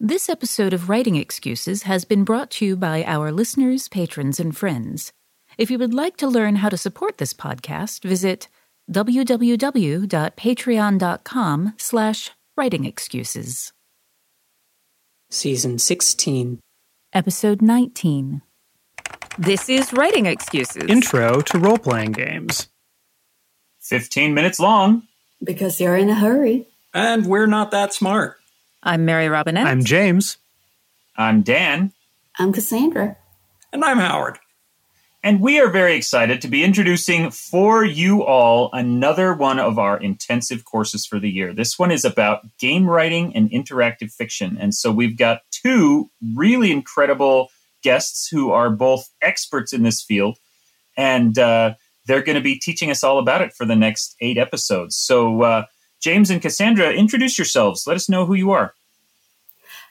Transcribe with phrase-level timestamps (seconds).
[0.00, 4.56] This episode of Writing Excuses has been brought to you by our listeners, patrons, and
[4.56, 5.12] friends.
[5.58, 8.46] If you would like to learn how to support this podcast, visit
[8.92, 13.72] www.patreon.com slash writingexcuses.
[15.30, 16.60] Season 16.
[17.12, 18.42] Episode 19.
[19.36, 20.88] This is Writing Excuses.
[20.88, 22.68] Intro to role playing games.
[23.80, 25.02] 15 minutes long.
[25.42, 26.68] Because you're in a hurry.
[26.94, 28.37] And we're not that smart.
[28.82, 29.66] I'm Mary Robinette.
[29.66, 30.38] I'm James.
[31.16, 31.92] I'm Dan.
[32.38, 33.16] I'm Cassandra.
[33.72, 34.38] And I'm Howard.
[35.24, 39.98] And we are very excited to be introducing for you all another one of our
[39.98, 41.52] intensive courses for the year.
[41.52, 44.56] This one is about game writing and interactive fiction.
[44.60, 47.50] And so we've got two really incredible
[47.82, 50.38] guests who are both experts in this field.
[50.96, 51.74] And uh,
[52.06, 54.94] they're going to be teaching us all about it for the next eight episodes.
[54.94, 55.64] So, uh,
[56.00, 57.86] James and Cassandra, introduce yourselves.
[57.86, 58.74] Let us know who you are.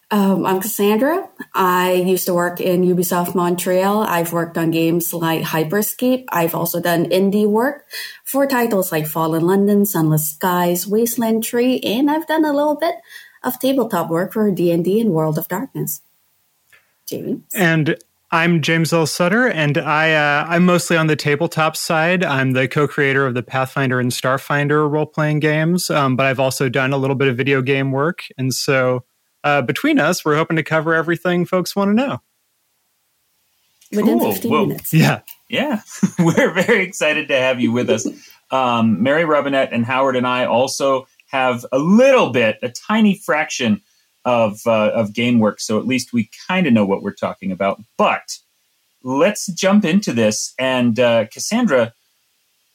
[0.10, 1.28] Um, I'm Cassandra.
[1.54, 4.04] I used to work in Ubisoft Montreal.
[4.04, 6.24] I've worked on games like Hyperscape.
[6.30, 7.84] I've also done indie work
[8.24, 12.96] for titles like Fallen London, Sunless Skies, Wasteland 3, and I've done a little bit
[13.44, 16.02] of tabletop work for D&D and World of Darkness.
[17.06, 17.44] James?
[17.54, 17.98] And
[18.30, 19.06] I'm James L.
[19.06, 22.26] Sutter, and I uh, I'm mostly on the tabletop side.
[22.26, 26.92] I'm the co-creator of the Pathfinder and Starfinder role-playing games, um, but I've also done
[26.92, 29.06] a little bit of video game work, and so
[29.46, 32.22] uh, between us, we're hoping to cover everything folks want to know
[33.94, 34.34] within cool.
[34.34, 34.94] 15 well, minutes.
[34.94, 35.80] Yeah, yeah,
[36.20, 38.06] we're very excited to have you with us.
[38.52, 43.82] Um, Mary Robinette and Howard and I also have a little bit, a tiny fraction
[44.28, 47.50] of uh, of game work, so at least we kind of know what we're talking
[47.50, 47.82] about.
[47.98, 48.40] But
[49.02, 50.54] let's jump into this.
[50.60, 51.94] And uh, Cassandra,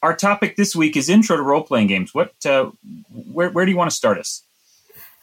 [0.03, 2.15] our topic this week is intro to role playing games.
[2.15, 2.71] What, uh,
[3.11, 4.43] where, where do you want to start us?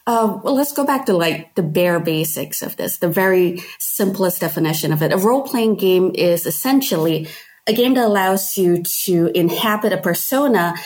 [0.06, 4.40] Uh, well, let's go back to like the bare basics of this, the very simplest
[4.40, 5.12] definition of it.
[5.12, 7.28] A role playing game is essentially
[7.66, 10.76] a game that allows you to inhabit a persona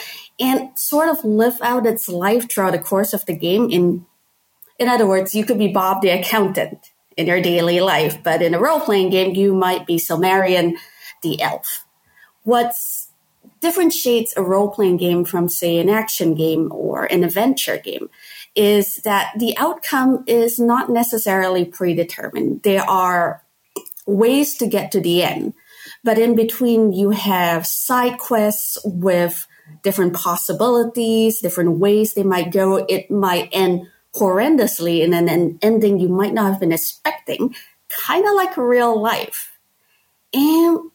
[0.41, 4.06] and sort of live out its life throughout the course of the game in
[4.79, 8.55] in other words, you could be Bob the accountant in your daily life, but in
[8.55, 10.75] a role playing game, you might be Silmarion
[11.23, 11.87] the elf.
[12.43, 13.09] What's
[13.61, 18.11] differentiates a role playing game from, say, an action game or an adventure game
[18.55, 22.63] is that the outcome is not necessarily predetermined.
[22.63, 23.43] There are
[24.07, 25.55] ways to get to the end,
[26.03, 29.47] but in between, you have side quests with
[29.83, 32.77] different possibilities, different ways they might go.
[32.77, 37.55] It might end horrendously in an ending you might not have been expecting,
[37.89, 39.59] kind of like real life.
[40.33, 40.91] And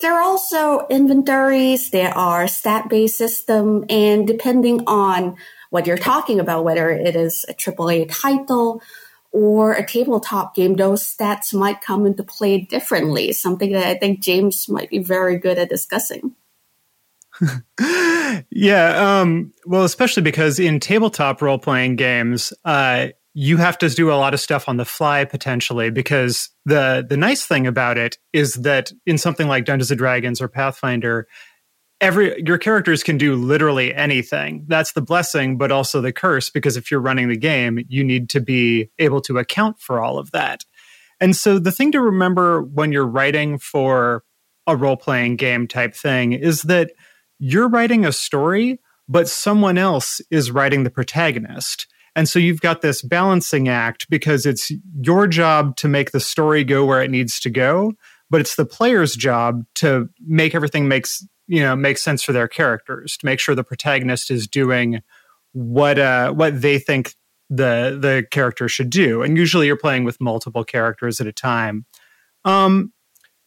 [0.00, 5.36] there are also inventories, there are stat based system, and depending on
[5.70, 8.82] what you're talking about, whether it is a AAA title
[9.32, 14.20] or a tabletop game, those stats might come into play differently, something that I think
[14.20, 16.36] James might be very good at discussing.
[18.50, 19.20] yeah.
[19.20, 24.14] Um, well, especially because in tabletop role playing games, uh, you have to do a
[24.14, 28.54] lot of stuff on the fly potentially because the the nice thing about it is
[28.54, 31.26] that in something like Dungeons and Dragons or Pathfinder,
[32.00, 34.64] every your characters can do literally anything.
[34.68, 38.30] That's the blessing, but also the curse because if you're running the game, you need
[38.30, 40.64] to be able to account for all of that.
[41.20, 44.22] And so the thing to remember when you're writing for
[44.66, 46.92] a role playing game type thing is that
[47.38, 51.86] you're writing a story, but someone else is writing the protagonist.
[52.16, 54.70] And so you've got this balancing act because it's
[55.00, 57.92] your job to make the story go where it needs to go,
[58.30, 62.48] but it's the player's job to make everything makes you know make sense for their
[62.48, 65.00] characters, to make sure the protagonist is doing
[65.52, 67.14] what uh, what they think
[67.50, 69.22] the the character should do.
[69.22, 71.84] And usually you're playing with multiple characters at a time.
[72.44, 72.92] Um,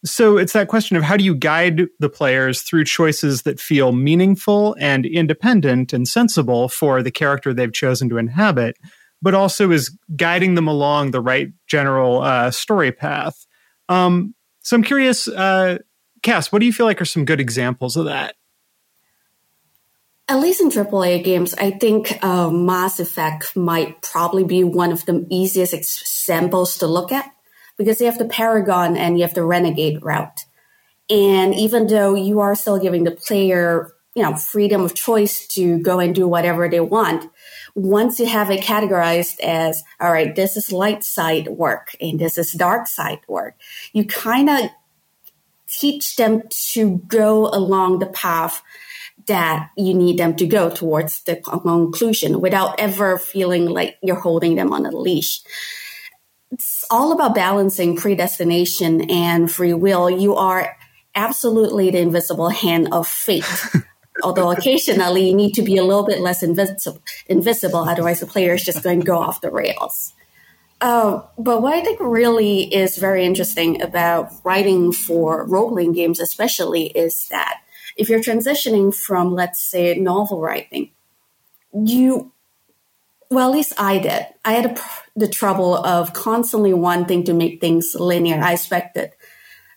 [0.04, 3.92] so it's that question of how do you guide the players through choices that feel
[3.92, 8.76] meaningful and independent and sensible for the character they've chosen to inhabit,
[9.20, 13.44] but also is guiding them along the right general uh, story path.
[13.88, 15.78] Um, so I'm curious, uh,
[16.22, 18.36] Cass, what do you feel like are some good examples of that?
[20.28, 25.06] At least in AAA games, I think uh, Mass Effect might probably be one of
[25.06, 27.32] the easiest examples to look at
[27.78, 30.44] because you have the Paragon and you have the Renegade route.
[31.08, 35.78] And even though you are still giving the player, you know, freedom of choice to
[35.78, 37.30] go and do whatever they want,
[37.74, 42.36] once you have it categorized as, all right, this is light side work and this
[42.36, 43.54] is dark side work,
[43.92, 44.70] you kind of
[45.68, 46.42] teach them
[46.72, 48.62] to go along the path
[49.26, 54.56] that you need them to go towards the conclusion without ever feeling like you're holding
[54.56, 55.42] them on a leash
[56.50, 60.08] it's all about balancing predestination and free will.
[60.08, 60.76] You are
[61.14, 63.44] absolutely the invisible hand of fate.
[64.22, 68.54] Although occasionally you need to be a little bit less invisible, invisible otherwise the player
[68.54, 70.12] is just going to go off the rails.
[70.80, 76.20] Uh, but what I think really is very interesting about writing for role playing games,
[76.20, 77.60] especially, is that
[77.96, 80.90] if you're transitioning from, let's say, novel writing,
[81.72, 82.32] you
[83.30, 84.26] well, at least I did.
[84.44, 84.80] I had a,
[85.18, 88.40] the trouble of constantly wanting to make things linear.
[88.40, 89.12] I expected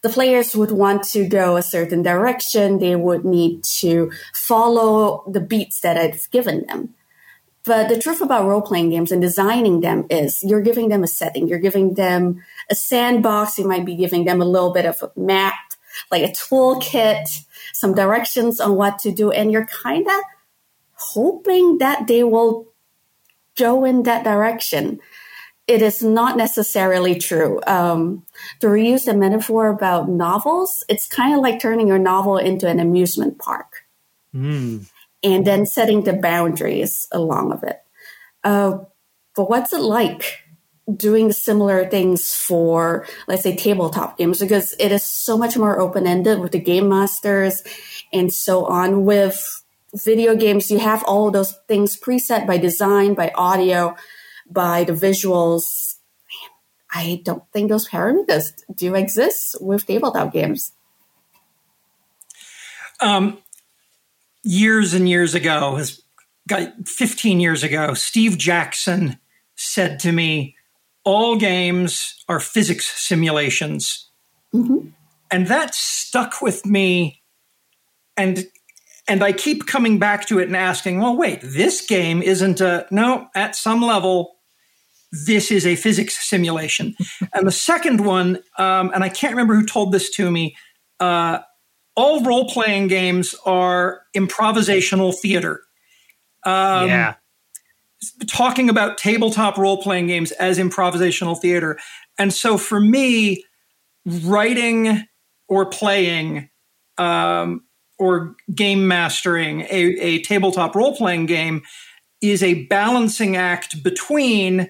[0.01, 2.79] the players would want to go a certain direction.
[2.79, 6.95] They would need to follow the beats that I've given them.
[7.63, 11.07] But the truth about role playing games and designing them is you're giving them a
[11.07, 11.47] setting.
[11.47, 13.59] You're giving them a sandbox.
[13.59, 15.53] You might be giving them a little bit of a map,
[16.09, 17.29] like a toolkit,
[17.73, 19.29] some directions on what to do.
[19.29, 20.21] And you're kind of
[20.93, 22.67] hoping that they will
[23.55, 24.99] go in that direction.
[25.67, 27.61] It is not necessarily true.
[27.65, 28.23] Um,
[28.59, 32.79] to reuse the metaphor about novels, it's kind of like turning your novel into an
[32.79, 33.85] amusement park
[34.35, 34.89] mm.
[35.23, 37.79] and then setting the boundaries along of it.
[38.43, 38.79] Uh,
[39.35, 40.39] but what's it like
[40.93, 44.39] doing similar things for, let's say, tabletop games?
[44.39, 47.63] Because it is so much more open ended with the game masters
[48.11, 49.05] and so on.
[49.05, 49.63] With
[49.93, 53.95] video games, you have all those things preset by design, by audio,
[54.51, 55.95] by the visuals.
[56.93, 60.73] I don't think those parameters do exist with tabletop games.
[62.99, 63.39] Um,
[64.43, 65.79] years and years ago,
[66.47, 69.17] got 15 years ago, Steve Jackson
[69.55, 70.55] said to me,
[71.03, 74.09] all games are physics simulations.
[74.53, 74.89] Mm-hmm.
[75.31, 77.21] And that stuck with me.
[78.17, 78.47] And
[79.07, 82.85] and I keep coming back to it and asking, well, wait, this game isn't a,
[82.91, 84.37] no, at some level,
[85.11, 86.95] this is a physics simulation.
[87.33, 90.55] and the second one, um, and I can't remember who told this to me,
[90.99, 91.39] uh,
[91.95, 95.61] all role playing games are improvisational theater.
[96.45, 97.15] Um, yeah.
[98.27, 101.77] Talking about tabletop role playing games as improvisational theater.
[102.17, 103.43] And so for me,
[104.05, 105.03] writing
[105.47, 106.49] or playing
[106.97, 107.63] um,
[107.99, 111.61] or game mastering a, a tabletop role playing game
[112.21, 114.69] is a balancing act between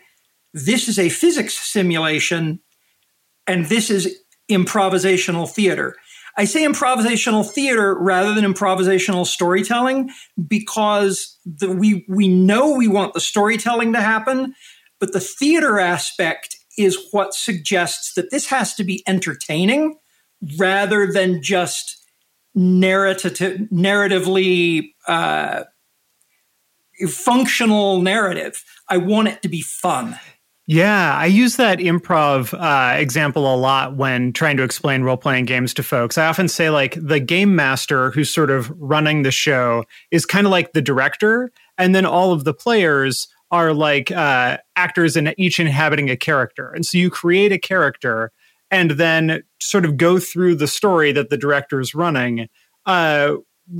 [0.53, 2.59] this is a physics simulation
[3.47, 5.95] and this is improvisational theater.
[6.37, 10.09] I say improvisational theater rather than improvisational storytelling
[10.47, 14.55] because the, we we know we want the storytelling to happen,
[14.99, 19.97] but the theater aspect is what suggests that this has to be entertaining
[20.57, 21.97] rather than just
[22.55, 25.63] narrative, narratively uh,
[27.07, 28.63] functional narrative.
[28.87, 30.17] I want it to be fun.
[30.73, 35.43] Yeah, I use that improv uh, example a lot when trying to explain role playing
[35.43, 36.17] games to folks.
[36.17, 40.47] I often say, like, the game master who's sort of running the show is kind
[40.47, 45.35] of like the director, and then all of the players are like uh, actors and
[45.37, 46.71] each inhabiting a character.
[46.71, 48.31] And so you create a character
[48.69, 52.47] and then sort of go through the story that the director is running,
[52.85, 53.33] uh,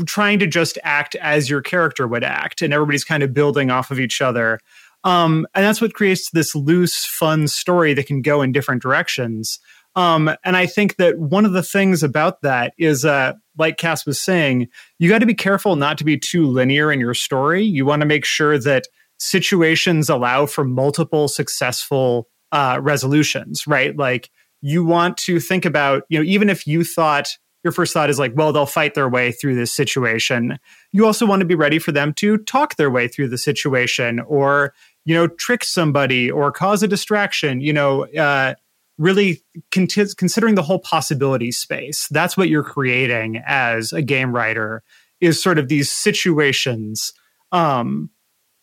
[0.05, 3.91] trying to just act as your character would act, and everybody's kind of building off
[3.91, 4.60] of each other.
[5.03, 9.60] Um, and that's what creates this loose, fun story that can go in different directions.
[9.96, 14.05] Um, and I think that one of the things about that is, uh, like Cass
[14.05, 14.67] was saying,
[15.00, 17.63] you got to be careful not to be too linear in your story.
[17.63, 18.88] You want to make sure that
[19.20, 23.98] situations allow for multiple successful uh, resolutions, right?
[23.98, 24.29] Like
[24.62, 28.17] you want to think about, you know, even if you thought your first thought is
[28.17, 30.58] like, well, they'll fight their way through this situation.
[30.91, 34.20] You also want to be ready for them to talk their way through the situation
[34.22, 34.74] or,
[35.05, 38.55] you know, trick somebody or cause a distraction, you know, uh,
[38.98, 39.41] really
[39.72, 42.08] con- considering the whole possibility space.
[42.10, 44.84] That's what you're creating as a game writer
[45.20, 47.13] is sort of these situations.
[47.51, 48.10] Um,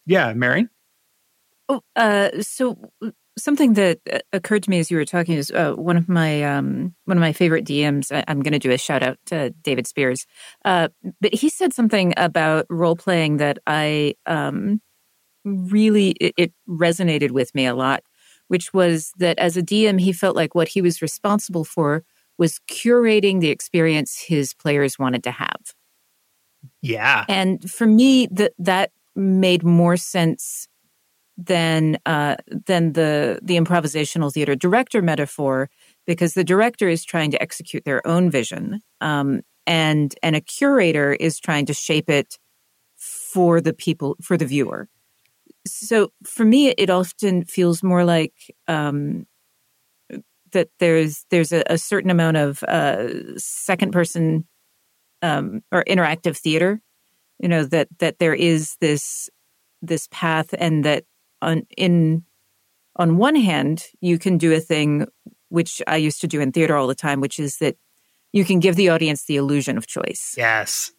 [0.07, 0.69] yeah, Mary.
[1.69, 2.91] Oh, uh, so
[3.39, 6.43] something that uh, occurred to me as you were talking is uh, one of my
[6.43, 8.13] um, one of my favorite DMs.
[8.13, 10.27] I, am going to do a shout out to David Spears,
[10.65, 10.89] uh,
[11.21, 14.81] but he said something about role playing that I um,
[15.49, 18.03] really it, it resonated with me a lot,
[18.49, 22.05] which was that as a DM, he felt like what he was responsible for
[22.39, 25.75] was curating the experience his players wanted to have.
[26.83, 30.69] Yeah, and for me, that that made more sense
[31.39, 32.37] than uh,
[32.67, 35.71] than the the improvisational theater director metaphor
[36.07, 41.13] because the director is trying to execute their own vision um, and and a curator
[41.13, 42.39] is trying to shape it
[42.97, 44.89] for the people for the viewer
[45.71, 48.35] so for me it often feels more like
[48.67, 49.27] um,
[50.53, 54.47] that there's there's a, a certain amount of uh, second person
[55.23, 56.81] um, or interactive theater
[57.39, 59.29] you know that that there is this
[59.83, 61.05] this path and that
[61.41, 62.25] on in
[62.99, 65.07] on one hand, you can do a thing
[65.49, 67.77] which I used to do in theater all the time, which is that
[68.33, 70.35] you can give the audience the illusion of choice.
[70.37, 70.93] Yes.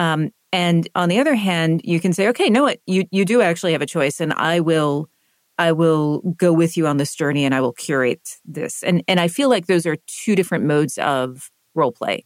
[0.00, 3.42] Um, and on the other hand, you can say, okay, no, what you you do
[3.42, 5.10] actually have a choice, and I will
[5.58, 8.82] I will go with you on this journey, and I will curate this.
[8.82, 12.24] And and I feel like those are two different modes of role play.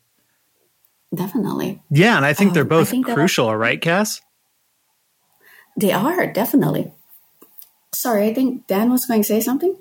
[1.15, 1.83] Definitely.
[1.91, 4.21] Yeah, and I think um, they're both crucial, right, Cass?
[5.77, 6.93] They are definitely.
[7.93, 9.77] Sorry, I think Dan was going to say something.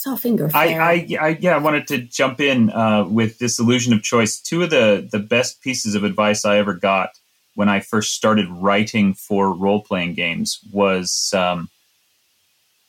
[0.00, 0.80] I saw finger flare.
[0.80, 4.40] I, I, I yeah, I wanted to jump in uh, with this illusion of choice.
[4.40, 7.18] Two of the the best pieces of advice I ever got
[7.54, 11.68] when I first started writing for role playing games was, um,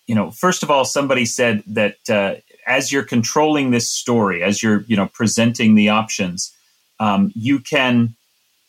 [0.07, 4.63] you know, first of all, somebody said that uh, as you're controlling this story, as
[4.63, 6.55] you're you know presenting the options,
[7.01, 8.15] um, you can,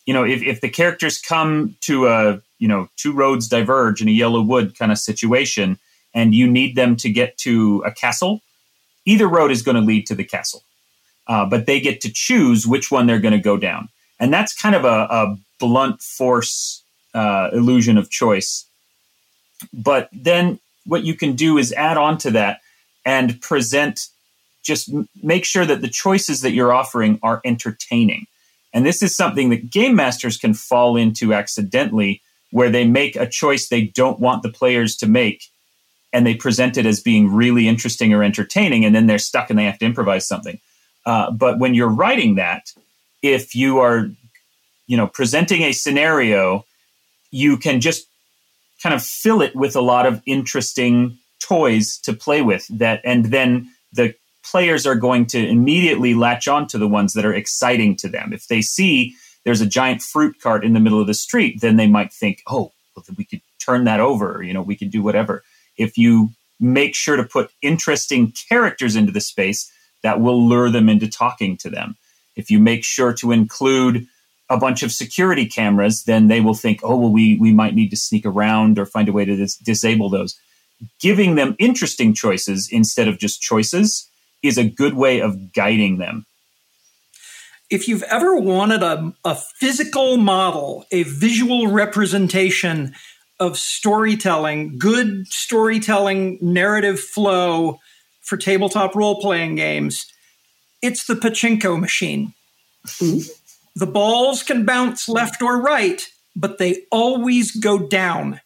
[0.05, 4.09] you know, if, if the characters come to a you know two roads diverge in
[4.09, 5.79] a yellow wood kind of situation
[6.15, 8.43] and you need them to get to a castle
[9.05, 10.63] either road is going to lead to the castle.
[11.27, 13.89] Uh, but they get to choose which one they're going to go down.
[14.19, 16.83] And that's kind of a, a blunt force
[17.15, 18.67] uh, illusion of choice.
[19.73, 22.61] But then what you can do is add on to that
[23.05, 24.09] and present
[24.65, 24.91] just
[25.23, 28.27] make sure that the choices that you're offering are entertaining.
[28.73, 33.29] And this is something that game masters can fall into accidentally where they make a
[33.29, 35.49] choice they don't want the players to make
[36.13, 39.59] and they present it as being really interesting or entertaining and then they're stuck and
[39.59, 40.59] they have to improvise something
[41.07, 42.73] uh, but when you're writing that
[43.23, 44.11] if you are
[44.87, 46.65] you know presenting a scenario
[47.31, 48.07] you can just
[48.83, 53.27] kind of fill it with a lot of interesting toys to play with that and
[53.27, 54.15] then the
[54.45, 58.33] players are going to immediately latch on to the ones that are exciting to them
[58.33, 59.15] if they see
[59.45, 62.43] there's a giant fruit cart in the middle of the street, then they might think,
[62.47, 64.43] oh, well, we could turn that over.
[64.43, 65.43] You know, we could do whatever.
[65.77, 69.71] If you make sure to put interesting characters into the space,
[70.03, 71.97] that will lure them into talking to them.
[72.37, 74.07] If you make sure to include
[74.49, 77.91] a bunch of security cameras, then they will think, oh, well, we, we might need
[77.91, 80.39] to sneak around or find a way to dis- disable those.
[81.01, 84.09] Giving them interesting choices instead of just choices
[84.43, 86.27] is a good way of guiding them
[87.73, 92.95] if you've ever wanted a, a physical model, a visual representation
[93.41, 97.79] of storytelling, good storytelling narrative flow
[98.21, 100.07] for tabletop role playing games,
[100.81, 102.35] it's the pachinko machine.
[102.87, 103.31] Mm-hmm.
[103.75, 108.41] The balls can bounce left or right, but they always go down.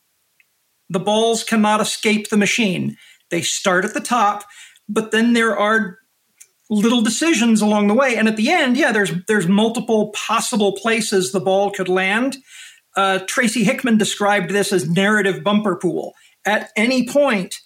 [0.89, 2.97] The balls cannot escape the machine.
[3.31, 4.45] They start at the top,
[4.89, 5.99] but then there are
[6.71, 8.17] little decisions along the way.
[8.17, 12.37] And at the end, yeah, there's there's multiple possible places the ball could land.
[12.97, 16.15] Uh, Tracy Hickman described this as narrative bumper pool.
[16.45, 17.57] At any point,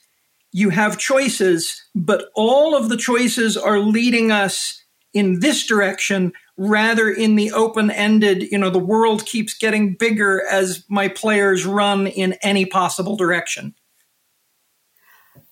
[0.53, 4.83] you have choices, but all of the choices are leading us
[5.13, 10.47] in this direction rather in the open ended, you know, the world keeps getting bigger
[10.51, 13.75] as my players run in any possible direction.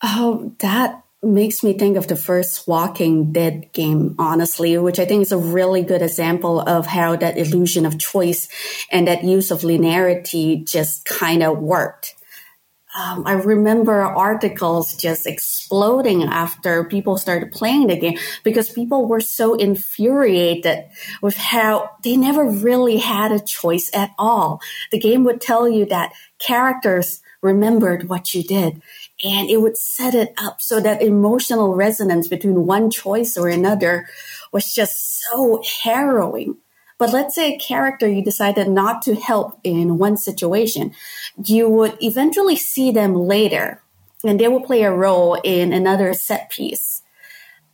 [0.02, 5.22] Oh, that makes me think of the first Walking Dead game, honestly, which I think
[5.22, 8.48] is a really good example of how that illusion of choice
[8.90, 12.14] and that use of linearity just kind of worked.
[12.96, 19.20] Um, I remember articles just exploding after people started playing the game because people were
[19.20, 20.84] so infuriated
[21.20, 24.60] with how they never really had a choice at all.
[24.90, 28.82] The game would tell you that characters remembered what you did.
[29.24, 34.08] And it would set it up so that emotional resonance between one choice or another
[34.52, 36.56] was just so harrowing.
[36.98, 40.94] But let's say a character you decided not to help in one situation,
[41.42, 43.82] you would eventually see them later
[44.24, 47.02] and they will play a role in another set piece.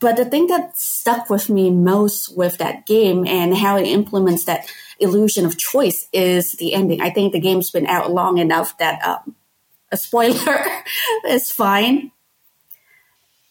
[0.00, 4.44] But the thing that stuck with me most with that game and how it implements
[4.44, 7.00] that illusion of choice is the ending.
[7.00, 9.34] I think the game's been out long enough that um,
[9.94, 10.60] a spoiler
[11.28, 12.10] is fine.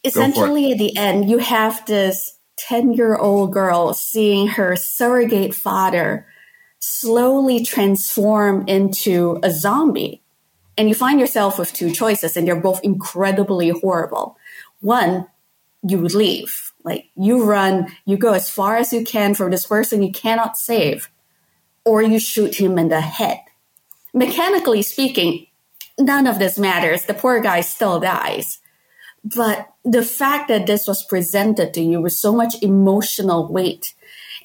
[0.04, 6.28] Essentially, at the end, you have this 10 year old girl seeing her surrogate father
[6.80, 10.22] slowly transform into a zombie.
[10.78, 14.38] And you find yourself with two choices, and they're both incredibly horrible.
[14.82, 15.28] One,
[15.82, 16.74] you leave.
[16.84, 20.58] Like you run, you go as far as you can from this person you cannot
[20.58, 21.10] save,
[21.86, 23.40] or you shoot him in the head.
[24.14, 25.48] Mechanically speaking,
[26.00, 27.06] none of this matters.
[27.06, 28.60] The poor guy still dies.
[29.24, 33.94] But the fact that this was presented to you with so much emotional weight.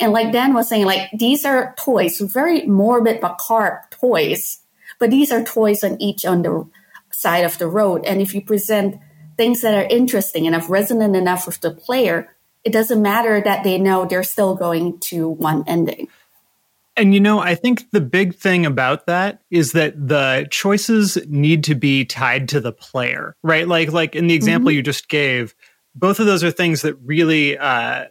[0.00, 4.61] And like Dan was saying, like these are toys, very morbid, macabre toys,
[5.00, 6.69] but these are toys on each on the
[7.11, 8.05] side of the road.
[8.05, 9.00] And if you present
[9.37, 13.78] things that are interesting enough, resonant enough with the player, it doesn't matter that they
[13.78, 16.09] know they're still going to one ending.
[16.99, 21.62] And you know, I think the big thing about that is that the choices need
[21.64, 23.69] to be tied to the player, right?
[23.69, 24.76] Like like in the example mm-hmm.
[24.76, 25.55] you just gave,
[25.95, 28.07] both of those are things that really uh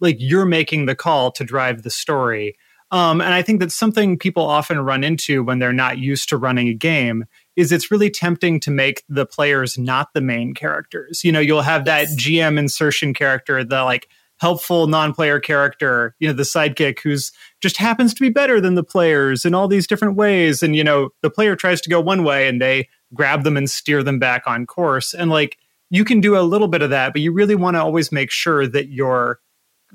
[0.00, 2.56] like you're making the call to drive the story.
[2.90, 6.36] Um, and I think that's something people often run into when they're not used to
[6.36, 7.24] running a game
[7.56, 11.24] is it's really tempting to make the players not the main characters.
[11.24, 14.08] You know, you'll have that GM insertion character, the like
[14.42, 17.30] helpful non-player character, you know, the sidekick who's
[17.60, 20.64] just happens to be better than the players in all these different ways.
[20.64, 23.70] And, you know, the player tries to go one way and they grab them and
[23.70, 25.14] steer them back on course.
[25.14, 25.58] And like
[25.90, 28.32] you can do a little bit of that, but you really want to always make
[28.32, 29.38] sure that your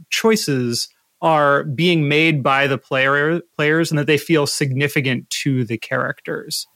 [0.09, 0.87] choices
[1.21, 6.67] are being made by the player players and that they feel significant to the characters.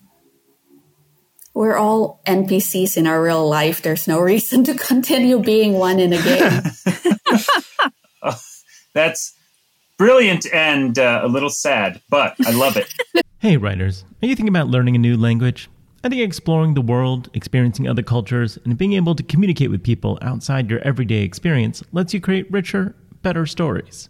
[1.53, 3.81] We're all NPCs in our real life.
[3.81, 6.61] There's no reason to continue being one in a game.
[8.21, 8.39] oh,
[8.93, 9.33] that's
[9.97, 12.93] brilliant and uh, a little sad, but I love it.
[13.39, 15.69] hey, writers, are you thinking about learning a new language?
[16.03, 20.17] I think exploring the world, experiencing other cultures, and being able to communicate with people
[20.21, 24.09] outside your everyday experience lets you create richer, better stories.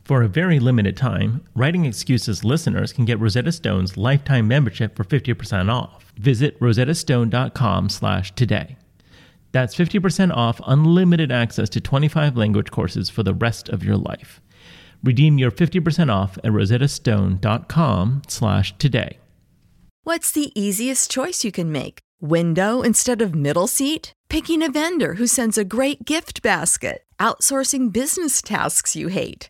[0.11, 5.05] For a very limited time, Writing Excuses listeners can get Rosetta Stone's lifetime membership for
[5.05, 6.11] 50% off.
[6.17, 8.75] Visit rosettastone.com slash today.
[9.53, 14.41] That's 50% off unlimited access to 25 language courses for the rest of your life.
[15.01, 19.17] Redeem your 50% off at rosettastone.com slash today.
[20.03, 21.99] What's the easiest choice you can make?
[22.19, 24.11] Window instead of middle seat?
[24.27, 27.05] Picking a vendor who sends a great gift basket?
[27.17, 29.49] Outsourcing business tasks you hate?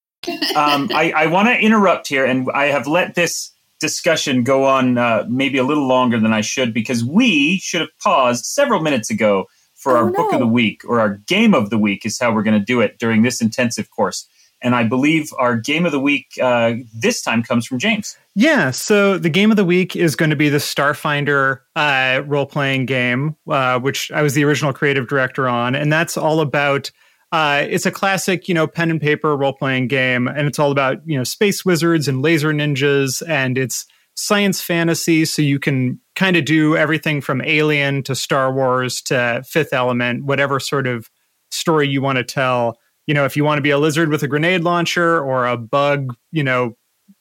[0.55, 4.97] um, I, I want to interrupt here, and I have let this discussion go on
[4.97, 9.09] uh, maybe a little longer than I should because we should have paused several minutes
[9.09, 10.15] ago for oh, our no.
[10.15, 12.65] book of the week or our game of the week is how we're going to
[12.65, 14.27] do it during this intensive course.
[14.61, 18.15] And I believe our game of the week uh, this time comes from James.
[18.35, 22.45] Yeah, so the game of the week is going to be the Starfinder uh, role
[22.45, 25.73] playing game, uh, which I was the original creative director on.
[25.73, 26.91] And that's all about
[27.31, 30.71] uh, it's a classic, you know, pen and paper role playing game, and it's all
[30.71, 35.23] about you know space wizards and laser ninjas, and it's science fantasy.
[35.23, 40.25] So you can kind of do everything from Alien to Star Wars to Fifth Element,
[40.25, 41.09] whatever sort of
[41.51, 42.77] story you want to tell.
[43.07, 45.57] You know, if you want to be a lizard with a grenade launcher or a
[45.57, 46.75] bug, you know,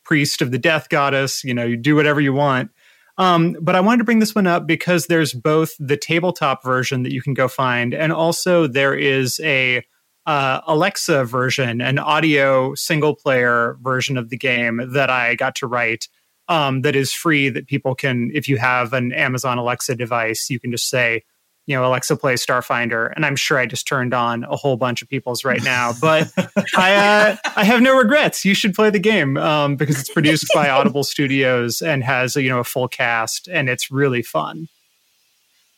[0.04, 2.70] priest of the death goddess, you know, you do whatever you want.
[3.16, 7.02] Um, but I wanted to bring this one up because there's both the tabletop version
[7.04, 9.84] that you can go find, and also there is a
[10.30, 15.66] uh, Alexa version, an audio single player version of the game that I got to
[15.66, 16.06] write
[16.46, 20.60] um, that is free that people can, if you have an Amazon Alexa device, you
[20.60, 21.24] can just say,
[21.66, 23.12] you know, Alexa play Starfinder.
[23.16, 26.30] And I'm sure I just turned on a whole bunch of people's right now, but
[26.76, 28.44] I, uh, I have no regrets.
[28.44, 32.42] You should play the game um, because it's produced by Audible Studios and has, a,
[32.42, 34.68] you know, a full cast and it's really fun.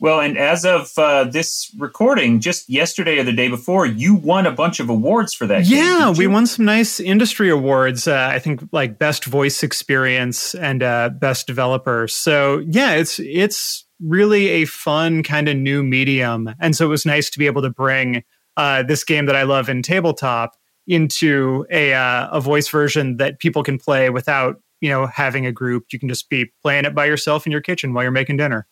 [0.03, 4.47] Well, and as of uh, this recording, just yesterday or the day before, you won
[4.47, 5.67] a bunch of awards for that.
[5.67, 8.09] Yeah, game, we won some nice industry awards.
[8.09, 12.09] Uh, I think like best voice experience and uh, best developer.
[12.09, 17.07] So yeah, it's it's really a fun kind of new medium, and so it was
[17.07, 18.25] nice to be able to bring
[18.57, 20.57] uh, this game that I love in tabletop
[20.89, 25.53] into a uh, a voice version that people can play without you know having a
[25.53, 25.85] group.
[25.93, 28.67] You can just be playing it by yourself in your kitchen while you're making dinner.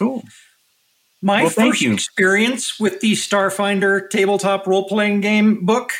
[0.00, 0.24] Cool.
[1.20, 5.92] My well, first experience with the Starfinder tabletop role playing game book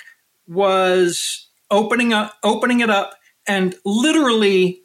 [0.49, 3.13] was opening up, opening it up,
[3.47, 4.81] and literally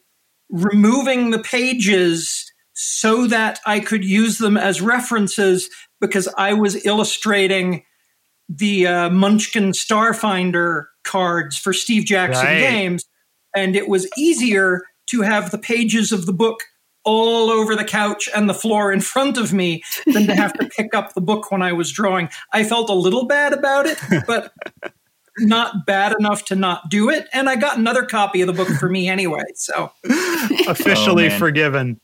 [0.49, 5.69] removing the pages so that I could use them as references
[6.01, 7.86] because I was illustrating
[8.49, 12.60] the uh, Munchkin Starfinder cards for Steve Jackson right.
[12.60, 13.06] Games,
[13.56, 16.60] and it was easier to have the pages of the book
[17.06, 20.68] all over the couch and the floor in front of me than to have to
[20.78, 22.30] pick up the book when I was drawing.
[22.52, 24.52] I felt a little bad about it, but
[25.38, 27.28] not bad enough to not do it.
[27.32, 29.44] And I got another copy of the book for me anyway.
[29.56, 29.91] So
[30.68, 32.00] officially oh, forgiven.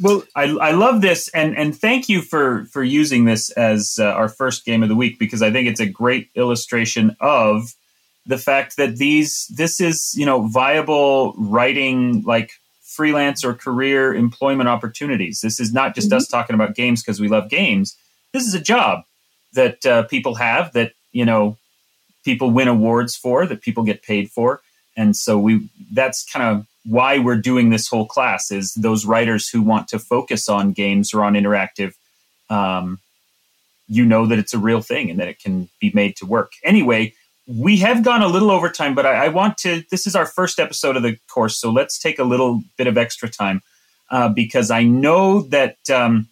[0.00, 4.04] Well, I, I love this, and and thank you for for using this as uh,
[4.04, 7.74] our first game of the week because I think it's a great illustration of
[8.24, 12.52] the fact that these this is you know viable writing like
[12.98, 15.40] freelance or career employment opportunities.
[15.40, 16.16] This is not just mm-hmm.
[16.16, 17.96] us talking about games because we love games.
[18.32, 19.04] This is a job
[19.52, 21.56] that uh, people have that you know
[22.24, 24.60] people win awards for, that people get paid for,
[24.96, 29.48] and so we that's kind of why we're doing this whole class is those writers
[29.48, 31.92] who want to focus on games or on interactive.
[32.50, 32.98] Um,
[33.86, 36.50] you know that it's a real thing and that it can be made to work.
[36.64, 37.14] Anyway,
[37.48, 39.82] we have gone a little over time, but I, I, want to.
[39.90, 42.98] This is our first episode of the course, so let's take a little bit of
[42.98, 43.62] extra time
[44.10, 46.28] uh, because I know that um,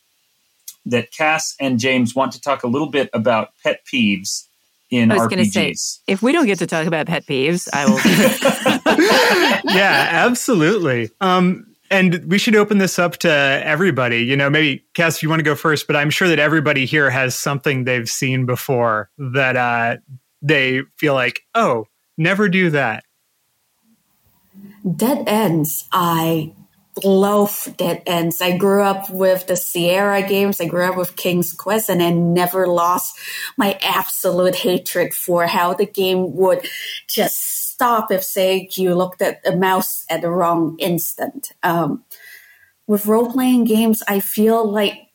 [0.84, 4.44] that Cass and James want to talk a little bit about pet peeves
[4.90, 5.74] in I was going to say,
[6.06, 7.98] if we don't get to talk about pet peeves, I will.
[9.74, 11.10] yeah, absolutely.
[11.20, 14.24] Um, and we should open this up to everybody.
[14.24, 16.84] You know, maybe Cass, if you want to go first, but I'm sure that everybody
[16.84, 19.96] here has something they've seen before that uh,
[20.46, 23.04] they feel like, oh, never do that.
[24.96, 25.88] Dead ends.
[25.90, 26.52] I
[27.02, 28.40] love dead ends.
[28.40, 30.60] I grew up with the Sierra games.
[30.60, 33.18] I grew up with King's Quest and I never lost
[33.56, 36.64] my absolute hatred for how the game would
[37.08, 41.50] just stop if, say, you looked at a mouse at the wrong instant.
[41.64, 42.04] Um,
[42.86, 45.05] with role playing games, I feel like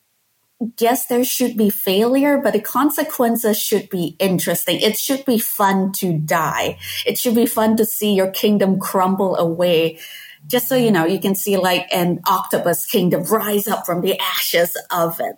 [0.80, 4.80] yes, there should be failure, but the consequences should be interesting.
[4.80, 6.78] It should be fun to die.
[7.06, 10.00] It should be fun to see your kingdom crumble away.
[10.48, 14.20] Just so you know, you can see like an octopus kingdom rise up from the
[14.20, 15.36] ashes of it.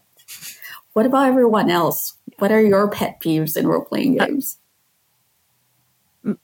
[0.94, 2.14] What about everyone else?
[2.40, 4.58] What are your pet peeves in role playing games?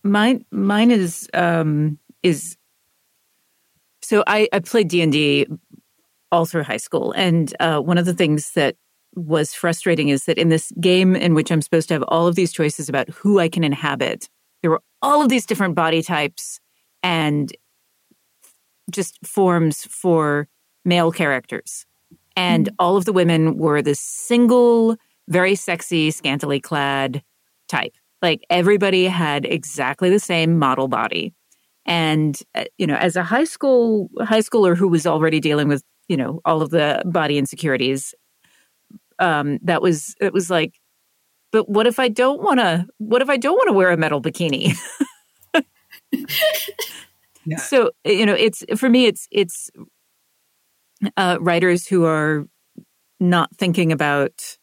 [0.03, 2.57] mine mine is um is
[4.01, 5.45] so I, I played D and D
[6.31, 8.75] all through high school, and uh, one of the things that
[9.15, 12.35] was frustrating is that in this game in which I'm supposed to have all of
[12.35, 14.29] these choices about who I can inhabit,
[14.61, 16.59] there were all of these different body types
[17.01, 17.51] and
[18.91, 20.47] just forms for
[20.85, 21.85] male characters.
[22.35, 22.75] And mm-hmm.
[22.79, 24.95] all of the women were this single,
[25.27, 27.23] very sexy, scantily clad
[27.67, 27.93] type.
[28.21, 31.33] Like everybody had exactly the same model body.
[31.85, 35.83] And, uh, you know, as a high school, high schooler who was already dealing with,
[36.09, 38.13] you know, all of the body insecurities,
[39.19, 40.73] um, that was, it was like,
[41.51, 43.97] but what if I don't want to, what if I don't want to wear a
[43.97, 44.75] metal bikini?
[47.45, 47.57] yeah.
[47.57, 49.69] So, you know, it's, for me, it's, it's,
[51.15, 52.45] uh, writers who are
[53.19, 54.57] not thinking about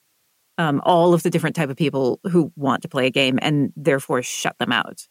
[0.59, 3.73] um, all of the different type of people who want to play a game and
[3.77, 5.07] therefore shut them out.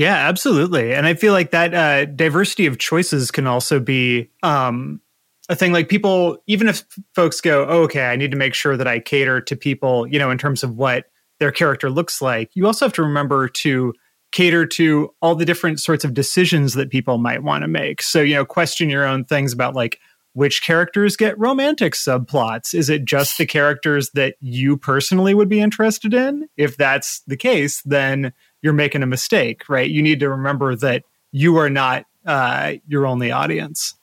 [0.00, 0.94] Yeah, absolutely.
[0.94, 5.02] And I feel like that uh, diversity of choices can also be um,
[5.50, 5.74] a thing.
[5.74, 6.84] Like people, even if
[7.14, 10.18] folks go, oh, okay, I need to make sure that I cater to people, you
[10.18, 13.92] know, in terms of what their character looks like, you also have to remember to
[14.32, 18.00] cater to all the different sorts of decisions that people might want to make.
[18.00, 20.00] So, you know, question your own things about like,
[20.32, 22.72] which characters get romantic subplots?
[22.72, 26.48] Is it just the characters that you personally would be interested in?
[26.56, 28.32] If that's the case, then
[28.62, 29.88] you're making a mistake, right?
[29.88, 33.94] You need to remember that you are not uh, your only audience.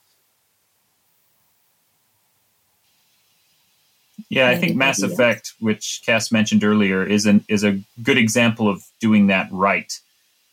[4.30, 8.68] Yeah, I think Mass Effect, which Cass mentioned earlier, is an is a good example
[8.68, 9.90] of doing that right,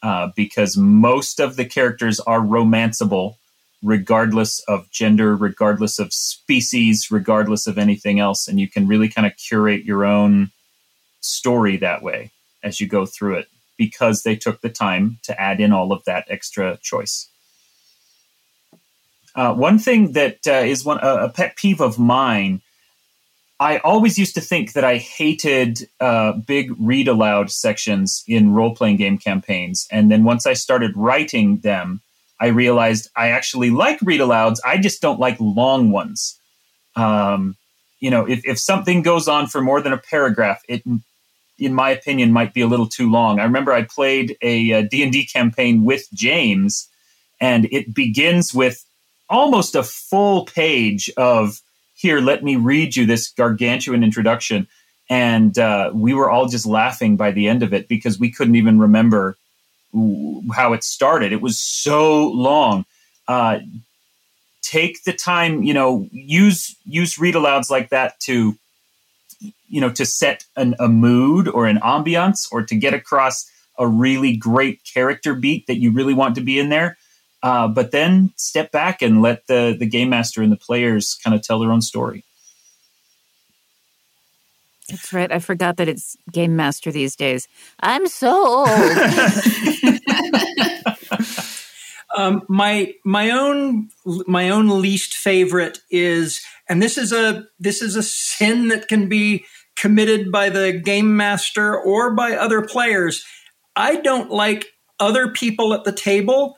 [0.02, 3.36] uh, because most of the characters are romanceable
[3.84, 8.48] regardless of gender, regardless of species, regardless of anything else.
[8.48, 10.52] And you can really kind of curate your own
[11.20, 12.32] story that way
[12.64, 16.04] as you go through it because they took the time to add in all of
[16.06, 17.30] that extra choice.
[19.36, 22.62] Uh, one thing that uh, is one a pet peeve of mine.
[23.60, 28.76] I always used to think that I hated uh, big read aloud sections in role
[28.76, 32.02] playing game campaigns, and then once I started writing them,
[32.40, 34.60] I realized I actually like read alouds.
[34.66, 36.40] I just don't like long ones.
[36.96, 37.56] Um,
[38.00, 40.84] you know, if, if something goes on for more than a paragraph, it,
[41.58, 43.40] in my opinion, might be a little too long.
[43.40, 46.90] I remember I played a, a D&D campaign with James,
[47.40, 48.84] and it begins with
[49.30, 51.62] almost a full page of,
[51.96, 54.68] here, let me read you this gargantuan introduction.
[55.10, 58.56] And uh, we were all just laughing by the end of it because we couldn't
[58.56, 59.38] even remember
[60.54, 61.32] how it started.
[61.32, 62.86] It was so long.
[63.28, 63.60] Uh,
[64.62, 68.56] take the time, you know, use use read alouds like that to,
[69.40, 73.88] you know, to set an, a mood or an ambiance or to get across a
[73.88, 76.98] really great character beat that you really want to be in there.
[77.44, 81.36] Uh, but then step back and let the the game master and the players kind
[81.36, 82.24] of tell their own story.
[84.90, 85.32] That's right.
[85.32, 87.48] I forgot that it's Game Master these days.
[87.80, 88.70] I'm so old.
[92.16, 93.90] um, my my own
[94.28, 99.08] my own least favorite is, and this is a this is a sin that can
[99.08, 103.26] be committed by the game master or by other players.
[103.76, 104.68] I don't like
[105.00, 106.58] other people at the table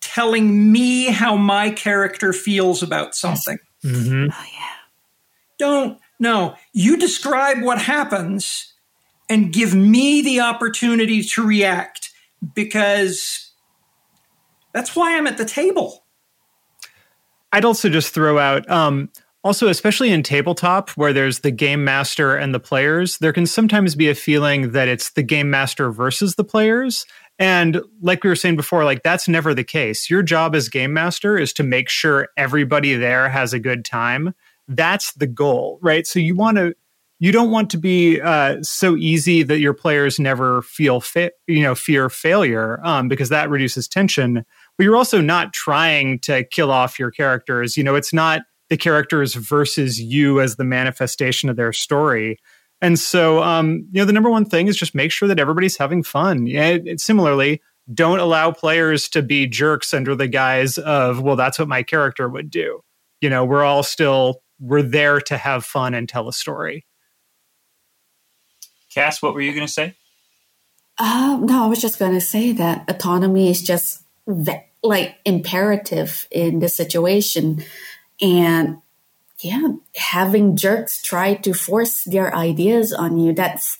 [0.00, 3.58] telling me how my character feels about something.
[3.84, 4.28] Mm-hmm.
[4.32, 4.76] Oh yeah.
[5.58, 8.72] Don't no, you describe what happens
[9.28, 12.10] and give me the opportunity to react
[12.54, 13.52] because
[14.72, 16.04] that's why I'm at the table.
[17.52, 19.10] I'd also just throw out um,
[19.44, 23.94] also, especially in tabletop where there's the game master and the players, there can sometimes
[23.94, 27.06] be a feeling that it's the game master versus the players.
[27.38, 30.10] And like we were saying before, like that's never the case.
[30.10, 34.34] Your job as game master is to make sure everybody there has a good time
[34.68, 36.06] that's the goal, right?
[36.06, 36.74] So you want to
[37.18, 41.62] you don't want to be uh, so easy that your players never feel fa- you
[41.62, 44.44] know fear failure um, because that reduces tension.
[44.76, 47.76] But you're also not trying to kill off your characters.
[47.76, 52.38] You know, it's not the characters versus you as the manifestation of their story.
[52.80, 55.78] And so, um, you know, the number one thing is just make sure that everybody's
[55.78, 56.46] having fun.
[56.46, 61.36] Yeah, it, it, similarly, don't allow players to be jerks under the guise of, well,
[61.36, 62.80] that's what my character would do.
[63.20, 66.86] You know, we're all still we're there to have fun and tell a story.
[68.92, 69.94] Cass, what were you going to say?
[70.98, 76.26] Uh, no, I was just going to say that autonomy is just ve- like imperative
[76.30, 77.62] in this situation.
[78.20, 78.78] And
[79.40, 83.78] yeah, having jerks try to force their ideas on you, that's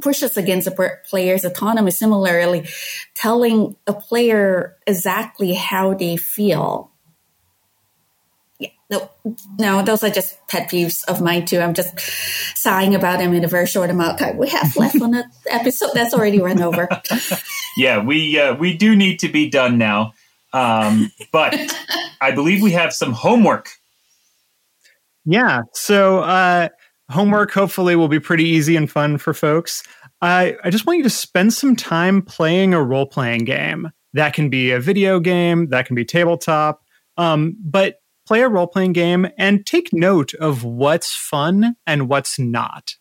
[0.00, 1.90] pushes against a player's autonomy.
[1.90, 2.66] Similarly,
[3.14, 6.90] telling a player exactly how they feel.
[8.58, 9.10] Yeah, no,
[9.58, 11.60] no, those are just pet peeves of mine too.
[11.60, 11.98] I'm just
[12.58, 15.24] sighing about them in a very short amount of time we have left on the
[15.48, 16.88] episode that's already run over.
[17.76, 20.14] yeah, we uh, we do need to be done now,
[20.52, 21.54] um, but
[22.20, 23.68] I believe we have some homework.
[25.24, 26.20] Yeah, so.
[26.20, 26.68] Uh,
[27.12, 29.82] homework hopefully will be pretty easy and fun for folks.
[30.20, 33.90] I, I just want you to spend some time playing a role playing game.
[34.14, 36.82] That can be a video game, that can be tabletop,
[37.16, 42.38] um, but play a role playing game and take note of what's fun and what's
[42.38, 42.94] not.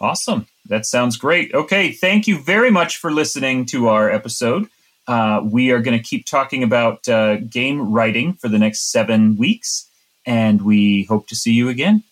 [0.00, 0.46] Awesome.
[0.66, 1.54] That sounds great.
[1.54, 1.92] Okay.
[1.92, 4.68] Thank you very much for listening to our episode.
[5.06, 9.36] Uh, we are going to keep talking about uh, game writing for the next seven
[9.36, 9.88] weeks,
[10.24, 12.02] and we hope to see you again.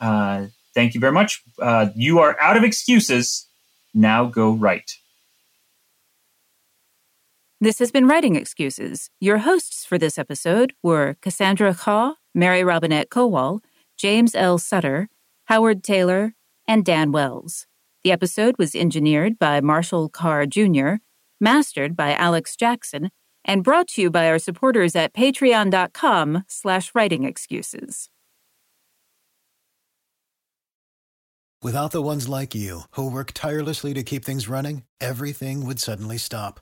[0.00, 1.42] Uh, thank you very much.
[1.60, 3.46] Uh, you are out of excuses.
[3.94, 4.92] Now go write.
[7.60, 9.08] This has been Writing Excuses.
[9.20, 13.60] Your hosts for this episode were Cassandra Khaw, Mary Robinette Kowal,
[13.96, 14.58] James L.
[14.58, 15.08] Sutter,
[15.44, 16.32] Howard Tayler,
[16.66, 17.68] and Dan Wells.
[18.02, 20.94] The episode was engineered by Marshall Carr Jr.,
[21.42, 23.10] mastered by Alex Jackson,
[23.44, 28.08] and brought to you by our supporters at patreon.com slash writing excuses.
[31.62, 36.18] Without the ones like you, who work tirelessly to keep things running, everything would suddenly
[36.18, 36.58] stop.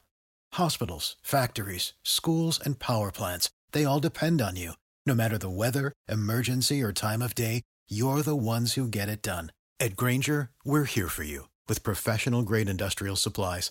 [0.52, 4.72] Hospitals, factories, schools, and power plants, they all depend on you.
[5.06, 9.22] No matter the weather, emergency, or time of day, you're the ones who get it
[9.22, 9.52] done.
[9.78, 13.70] At Grainger, we're here for you with professional grade industrial supplies.